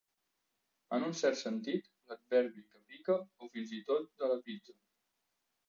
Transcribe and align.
En 0.95 1.03
un 1.07 1.13
cert 1.19 1.37
sentit, 1.41 1.85
l'adverbi 2.13 2.65
que 2.71 2.83
pica, 2.95 3.19
o 3.47 3.53
fins 3.53 3.77
i 3.81 3.85
tot 3.93 4.11
de 4.25 4.33
la 4.35 4.43
pizza. 4.49 4.77